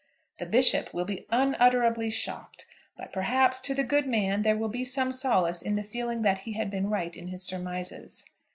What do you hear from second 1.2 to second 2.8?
unutterably shocked;